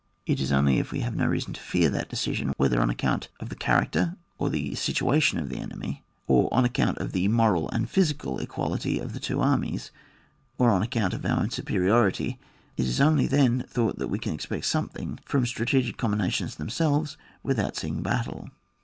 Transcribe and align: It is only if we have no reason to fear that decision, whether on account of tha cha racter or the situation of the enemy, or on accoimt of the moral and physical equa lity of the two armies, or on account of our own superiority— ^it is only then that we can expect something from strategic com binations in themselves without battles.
It 0.25 0.39
is 0.41 0.51
only 0.51 0.79
if 0.79 0.91
we 0.91 1.01
have 1.01 1.15
no 1.15 1.27
reason 1.27 1.53
to 1.53 1.61
fear 1.61 1.87
that 1.91 2.09
decision, 2.09 2.55
whether 2.57 2.81
on 2.81 2.89
account 2.89 3.29
of 3.39 3.49
tha 3.49 3.55
cha 3.55 3.81
racter 3.81 4.15
or 4.39 4.49
the 4.49 4.73
situation 4.73 5.37
of 5.37 5.49
the 5.49 5.59
enemy, 5.59 6.01
or 6.25 6.51
on 6.51 6.65
accoimt 6.65 6.97
of 6.97 7.11
the 7.11 7.27
moral 7.27 7.69
and 7.69 7.87
physical 7.87 8.39
equa 8.39 8.71
lity 8.71 8.99
of 8.99 9.13
the 9.13 9.19
two 9.19 9.41
armies, 9.41 9.91
or 10.57 10.71
on 10.71 10.81
account 10.81 11.13
of 11.13 11.23
our 11.23 11.39
own 11.41 11.51
superiority— 11.51 12.39
^it 12.79 12.85
is 12.85 12.99
only 12.99 13.27
then 13.27 13.67
that 13.75 14.09
we 14.09 14.17
can 14.17 14.33
expect 14.33 14.65
something 14.65 15.19
from 15.23 15.45
strategic 15.45 15.97
com 15.97 16.13
binations 16.15 16.55
in 16.57 16.65
themselves 16.65 17.15
without 17.43 17.79
battles. 18.01 18.49